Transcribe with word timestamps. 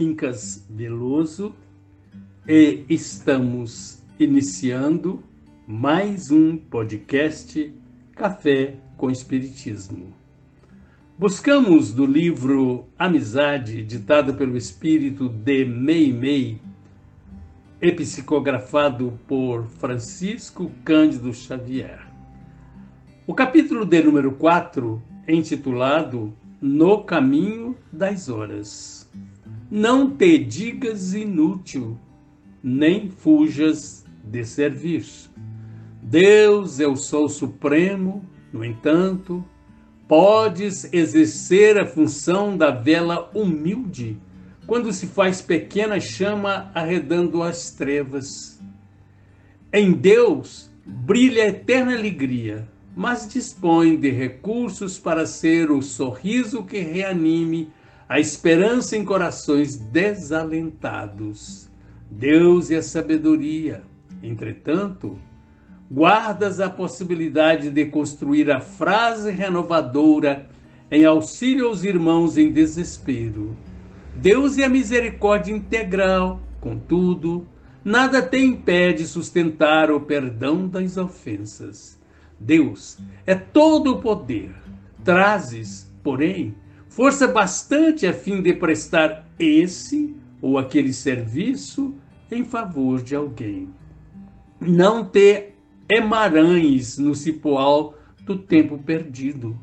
Quincas 0.00 0.64
Veloso 0.70 1.54
e 2.48 2.86
estamos 2.88 4.02
iniciando 4.18 5.22
mais 5.66 6.30
um 6.30 6.56
podcast 6.56 7.70
Café 8.16 8.76
com 8.96 9.10
Espiritismo. 9.10 10.14
Buscamos 11.18 11.92
do 11.92 12.06
livro 12.06 12.86
Amizade, 12.98 13.84
ditado 13.84 14.32
pelo 14.32 14.56
espírito 14.56 15.28
de 15.28 15.66
Meimei, 15.66 16.62
e 17.78 17.92
psicografado 17.92 19.20
por 19.28 19.66
Francisco 19.66 20.72
Cândido 20.82 21.34
Xavier. 21.34 22.06
O 23.26 23.34
capítulo 23.34 23.84
de 23.84 24.02
número 24.02 24.32
4, 24.32 25.02
intitulado 25.28 26.32
No 26.58 27.04
Caminho 27.04 27.76
das 27.92 28.30
Horas. 28.30 28.99
Não 29.70 30.10
te 30.10 30.36
digas 30.36 31.14
inútil, 31.14 31.96
nem 32.60 33.08
fujas 33.08 34.04
de 34.24 34.44
servir. 34.44 35.06
Deus 36.02 36.80
o 36.80 36.96
Sol 36.96 37.28
Supremo, 37.28 38.24
no 38.52 38.64
entanto, 38.64 39.44
podes 40.08 40.92
exercer 40.92 41.78
a 41.78 41.86
função 41.86 42.56
da 42.56 42.72
vela 42.72 43.30
humilde 43.32 44.18
quando 44.66 44.92
se 44.92 45.06
faz 45.06 45.40
pequena 45.40 46.00
chama 46.00 46.72
arredando 46.74 47.40
as 47.40 47.70
trevas. 47.70 48.60
Em 49.72 49.92
Deus 49.92 50.68
brilha 50.84 51.46
eterna 51.46 51.94
alegria, 51.94 52.68
mas 52.96 53.28
dispõe 53.28 53.96
de 53.96 54.10
recursos 54.10 54.98
para 54.98 55.26
ser 55.26 55.70
o 55.70 55.80
sorriso 55.80 56.64
que 56.64 56.80
reanime 56.80 57.70
a 58.10 58.18
esperança 58.18 58.96
em 58.96 59.04
corações 59.04 59.76
desalentados. 59.76 61.70
Deus 62.10 62.68
e 62.68 62.74
a 62.74 62.82
sabedoria. 62.82 63.84
Entretanto, 64.20 65.16
guardas 65.88 66.58
a 66.58 66.68
possibilidade 66.68 67.70
de 67.70 67.86
construir 67.86 68.50
a 68.50 68.60
frase 68.60 69.30
renovadora 69.30 70.50
em 70.90 71.04
auxílio 71.04 71.68
aos 71.68 71.84
irmãos 71.84 72.36
em 72.36 72.50
desespero 72.50 73.56
Deus 74.16 74.58
é 74.58 74.64
a 74.64 74.68
misericórdia 74.68 75.54
integral, 75.54 76.40
contudo, 76.60 77.46
nada 77.84 78.20
te 78.20 78.38
impede 78.38 79.06
sustentar 79.06 79.88
o 79.88 80.00
perdão 80.00 80.66
das 80.66 80.96
ofensas. 80.96 81.96
Deus 82.40 82.98
é 83.24 83.36
todo 83.36 83.92
o 83.92 84.00
poder. 84.00 84.52
Trazes, 85.04 85.88
porém, 86.02 86.56
força 86.90 87.26
bastante 87.26 88.06
a 88.06 88.12
fim 88.12 88.42
de 88.42 88.52
prestar 88.52 89.26
esse 89.38 90.14
ou 90.42 90.58
aquele 90.58 90.92
serviço 90.92 91.94
em 92.30 92.44
favor 92.44 93.02
de 93.02 93.16
alguém. 93.16 93.70
Não 94.60 95.02
te 95.02 95.54
emaranhes 95.88 96.98
no 96.98 97.14
cipoal 97.14 97.94
do 98.24 98.36
tempo 98.36 98.76
perdido. 98.76 99.58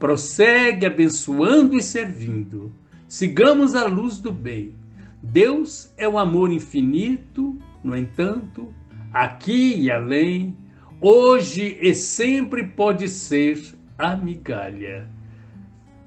Prossegue 0.00 0.84
abençoando 0.84 1.76
e 1.76 1.82
servindo 1.82 2.72
Sigamos 3.12 3.74
a 3.74 3.84
luz 3.84 4.18
do 4.18 4.32
bem. 4.32 4.74
Deus 5.22 5.92
é 5.98 6.08
o 6.08 6.16
amor 6.16 6.50
infinito, 6.50 7.58
no 7.84 7.94
entanto, 7.94 8.72
aqui 9.12 9.74
e 9.78 9.90
além, 9.90 10.56
hoje 10.98 11.76
e 11.78 11.94
sempre 11.94 12.66
pode 12.66 13.10
ser 13.10 13.62
a 13.98 14.16
migalha. 14.16 15.06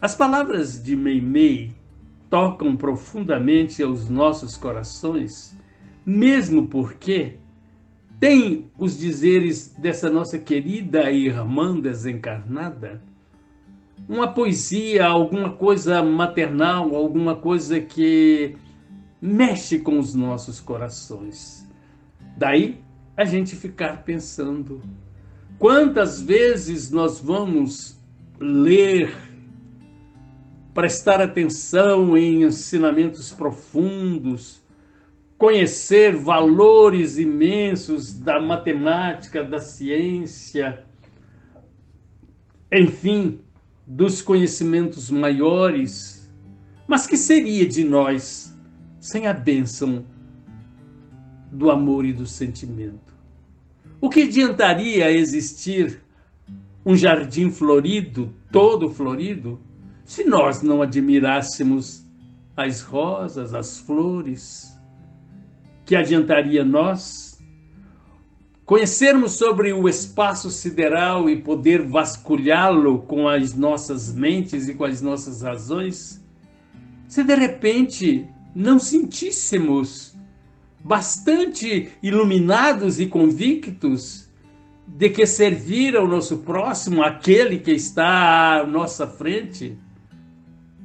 As 0.00 0.14
palavras 0.14 0.82
de 0.82 0.96
Meimei 0.96 1.72
tocam 2.28 2.76
profundamente 2.76 3.82
aos 3.82 4.08
nossos 4.08 4.56
corações, 4.56 5.56
mesmo 6.06 6.68
porque 6.68 7.36
tem 8.18 8.70
os 8.78 8.98
dizeres 8.98 9.74
dessa 9.78 10.08
nossa 10.08 10.38
querida 10.38 11.10
irmã 11.10 11.78
desencarnada 11.78 13.02
uma 14.08 14.26
poesia, 14.26 15.06
alguma 15.06 15.50
coisa 15.50 16.02
maternal, 16.02 16.94
alguma 16.96 17.36
coisa 17.36 17.80
que 17.80 18.56
mexe 19.22 19.78
com 19.78 19.98
os 19.98 20.14
nossos 20.14 20.60
corações. 20.60 21.68
Daí 22.36 22.80
a 23.16 23.24
gente 23.24 23.54
ficar 23.54 24.02
pensando: 24.02 24.82
quantas 25.58 26.20
vezes 26.20 26.90
nós 26.90 27.20
vamos 27.20 27.98
ler, 28.40 29.14
prestar 30.74 31.20
atenção 31.20 32.16
em 32.16 32.42
ensinamentos 32.44 33.32
profundos, 33.32 34.62
conhecer 35.36 36.14
valores 36.14 37.18
imensos 37.18 38.12
da 38.12 38.40
matemática, 38.40 39.42
da 39.42 39.58
ciência, 39.58 40.84
enfim, 42.72 43.40
dos 43.86 44.22
conhecimentos 44.22 45.10
maiores, 45.10 46.30
mas 46.86 47.06
que 47.06 47.16
seria 47.16 47.66
de 47.66 47.82
nós 47.84 48.56
sem 49.00 49.26
a 49.26 49.32
bênção 49.32 50.04
do 51.50 51.70
amor 51.70 52.04
e 52.04 52.12
do 52.12 52.26
sentimento? 52.26 53.14
O 54.00 54.08
que 54.08 54.22
adiantaria 54.22 55.10
existir 55.10 56.00
um 56.84 56.96
jardim 56.96 57.50
florido, 57.50 58.32
todo 58.52 58.88
florido, 58.88 59.60
se 60.10 60.24
nós 60.24 60.60
não 60.60 60.82
admirássemos 60.82 62.04
as 62.56 62.80
rosas, 62.82 63.54
as 63.54 63.78
flores? 63.78 64.76
Que 65.86 65.94
adiantaria 65.94 66.64
nós 66.64 67.38
Conhecermos 68.66 69.32
sobre 69.32 69.72
o 69.72 69.88
espaço 69.88 70.50
sideral 70.50 71.30
e 71.30 71.36
poder 71.36 71.82
vasculhá-lo 71.82 73.00
com 73.02 73.28
as 73.28 73.54
nossas 73.54 74.12
mentes 74.12 74.68
e 74.68 74.74
com 74.74 74.84
as 74.84 75.00
nossas 75.00 75.42
razões, 75.42 76.20
se 77.08 77.22
de 77.22 77.34
repente 77.36 78.28
não 78.52 78.80
sentíssemos 78.80 80.16
bastante 80.84 81.88
iluminados 82.02 82.98
e 82.98 83.06
convictos 83.06 84.28
de 84.86 85.08
que 85.10 85.24
servir 85.24 85.96
ao 85.96 86.06
nosso 86.06 86.38
próximo, 86.38 87.02
aquele 87.02 87.58
que 87.58 87.72
está 87.72 88.60
à 88.60 88.66
nossa 88.66 89.04
frente, 89.04 89.76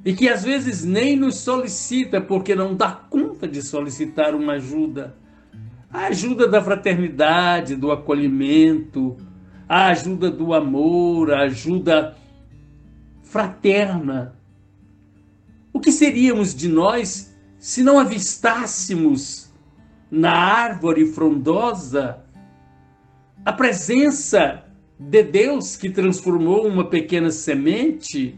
e 0.06 0.14
que 0.14 0.30
às 0.30 0.44
vezes 0.44 0.86
nem 0.86 1.18
nos 1.18 1.38
solicita 1.38 2.22
porque 2.22 2.56
não 2.56 2.76
dá 2.76 2.92
conta 2.92 3.48
de 3.48 3.62
solicitar 3.62 4.36
uma 4.36 4.54
ajuda 4.54 5.18
a 5.96 6.08
ajuda 6.08 6.46
da 6.46 6.62
fraternidade, 6.62 7.74
do 7.74 7.90
acolhimento, 7.90 9.16
a 9.68 9.88
ajuda 9.88 10.30
do 10.30 10.54
amor, 10.54 11.32
a 11.32 11.44
ajuda 11.44 12.18
fraterna. 13.24 14.36
O 15.72 15.80
que 15.80 15.94
seríamos 15.94 16.54
de 16.54 16.68
nós 16.68 17.34
se 17.58 17.82
não 17.82 17.98
avistássemos 17.98 19.50
na 20.12 20.34
árvore 20.34 21.06
frondosa 21.06 22.20
a 23.46 23.54
presença 23.54 24.66
de 25.00 25.24
Deus 25.24 25.78
que 25.78 25.90
transformou 25.90 26.68
uma 26.68 26.90
pequena 26.90 27.32
semente 27.32 28.38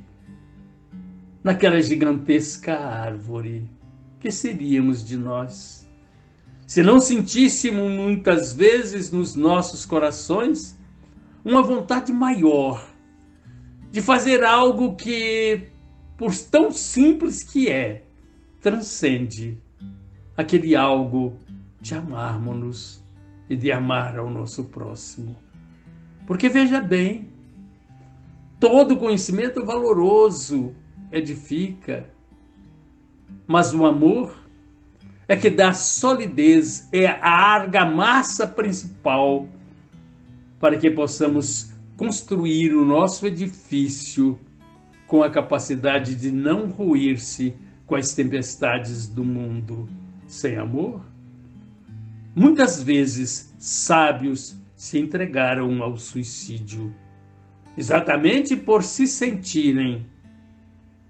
naquela 1.48 1.82
gigantesca 1.82 2.78
árvore? 2.78 3.70
Que 4.20 4.32
seríamos 4.32 5.04
de 5.04 5.18
nós? 5.18 5.88
se 6.68 6.84
não 6.84 7.00
sentíssemos 7.00 7.90
muitas 7.90 8.52
vezes 8.52 9.10
nos 9.10 9.36
nossos 9.36 9.86
corações 9.86 10.78
uma 11.44 11.64
vontade 11.64 12.12
maior 12.12 12.86
de 13.90 14.02
fazer 14.02 14.44
algo 14.44 14.94
que, 14.98 15.70
por 16.18 16.36
tão 16.36 16.70
simples 16.70 17.42
que 17.42 17.70
é, 17.70 18.04
transcende 18.60 19.58
aquele 20.36 20.76
algo 20.76 21.40
de 21.80 21.96
amarmos-nos 21.96 23.02
e 23.50 23.56
de 23.56 23.72
amar 23.72 24.20
ao 24.20 24.30
nosso 24.30 24.66
próximo. 24.66 25.38
Porque 26.26 26.50
veja 26.50 26.82
bem, 26.82 27.30
todo 28.60 28.98
conhecimento 28.98 29.66
valoroso 29.66 30.76
edifica, 31.12 32.10
mas 33.46 33.74
o 33.74 33.86
amor 33.86 34.38
é 35.28 35.36
que 35.36 35.50
dá 35.50 35.74
solidez, 35.74 36.88
é 36.92 37.08
a 37.08 37.54
argamassa 37.54 38.48
principal 38.48 39.48
para 40.60 40.78
que 40.78 40.90
possamos 40.90 41.72
construir 41.98 42.74
o 42.74 42.86
nosso 42.86 43.28
edifício 43.28 44.40
com 45.06 45.24
a 45.24 45.30
capacidade 45.30 46.16
de 46.16 46.32
não 46.32 46.68
ruir-se 46.68 47.54
com 47.86 47.96
as 47.96 48.14
tempestades 48.14 49.08
do 49.08 49.24
mundo. 49.24 49.88
Sem 50.28 50.58
amor? 50.58 51.02
Muitas 52.36 52.84
vezes, 52.84 53.54
sábios 53.58 54.56
se 54.76 55.00
entregaram 55.00 55.82
ao 55.82 55.98
suicídio, 55.98 56.94
exatamente 57.76 58.56
por 58.56 58.84
se 58.84 59.08
sentirem 59.08 60.06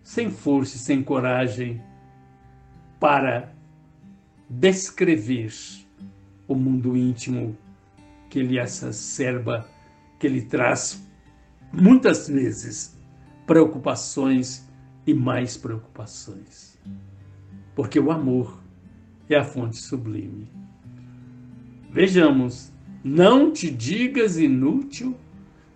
sem 0.08 0.32
força 0.32 0.78
e 0.78 0.80
sem 0.80 1.04
coragem 1.04 1.82
para 2.98 3.54
descrever 4.50 5.54
o 6.48 6.56
mundo 6.56 6.96
íntimo 6.96 7.58
que 8.30 8.40
ele 8.40 8.58
exacerba, 8.58 9.70
que 10.18 10.26
ele 10.26 10.44
traz 10.44 11.06
muitas 11.74 12.30
vezes 12.30 12.98
preocupações 13.46 14.66
e 15.06 15.14
mais 15.14 15.58
preocupações. 15.58 16.80
Porque 17.76 18.00
o 18.00 18.10
amor 18.10 18.64
é 19.30 19.36
a 19.36 19.44
fonte 19.44 19.76
sublime. 19.76 20.50
Vejamos, 21.92 22.72
não 23.04 23.52
te 23.52 23.70
digas 23.70 24.38
inútil, 24.38 25.18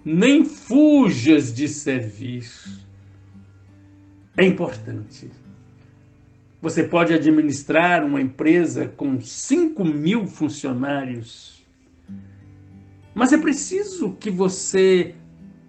nem 0.05 0.45
fujas 0.45 1.53
de 1.53 1.67
servir. 1.67 2.49
É 4.37 4.45
importante. 4.45 5.29
Você 6.61 6.83
pode 6.83 7.13
administrar 7.13 8.05
uma 8.05 8.21
empresa 8.21 8.87
com 8.87 9.19
5 9.19 9.83
mil 9.83 10.27
funcionários, 10.27 11.65
mas 13.13 13.33
é 13.33 13.37
preciso 13.37 14.13
que 14.13 14.29
você 14.29 15.15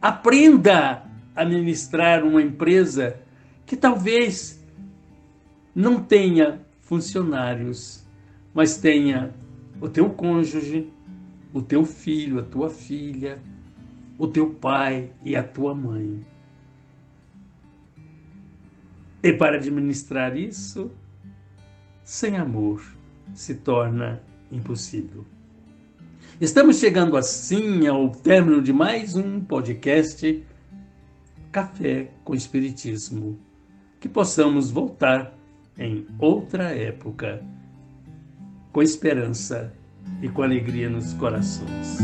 aprenda 0.01 1.05
a 1.35 1.43
administrar 1.43 2.25
uma 2.25 2.43
empresa 2.43 3.19
que 3.65 3.77
talvez 3.77 4.63
não 5.75 6.03
tenha 6.03 6.61
funcionários, 6.83 8.05
mas 8.53 8.77
tenha 8.77 9.35
o 9.81 9.89
teu 9.89 10.11
cônjuge, 10.11 10.89
o 11.55 11.63
teu 11.63 11.85
filho, 11.85 12.39
a 12.39 12.43
tua 12.43 12.69
filha, 12.69 13.41
o 14.19 14.29
teu 14.29 14.51
pai 14.51 15.11
e 15.25 15.35
a 15.35 15.43
tua 15.43 15.75
mãe. 15.75 16.21
E 19.23 19.33
para 19.33 19.57
administrar 19.57 20.37
isso, 20.37 20.91
sem 22.03 22.37
amor, 22.37 22.83
se 23.33 23.55
torna 23.55 24.21
impossível. 24.51 25.25
Estamos 26.41 26.81
chegando 26.81 27.17
assim 27.17 27.87
ao 27.87 28.11
término 28.11 28.61
de 28.61 28.73
mais 28.73 29.15
um 29.15 29.41
podcast 29.41 30.45
Café 31.53 32.11
com 32.25 32.35
Espiritismo. 32.35 33.39
Que 34.01 34.09
possamos 34.09 34.73
voltar 34.73 35.39
em 35.79 36.05
outra 36.19 36.77
época, 36.77 37.45
com 38.73 38.83
esperança 38.83 39.73
e 40.21 40.29
com 40.29 40.43
alegria 40.43 40.91
nos 40.91 41.15
corações. 41.15 41.99